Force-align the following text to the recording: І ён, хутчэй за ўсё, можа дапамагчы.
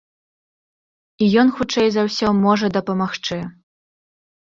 І 1.27 1.27
ён, 1.43 1.53
хутчэй 1.61 1.87
за 1.99 2.09
ўсё, 2.09 2.35
можа 2.49 2.73
дапамагчы. 2.81 3.43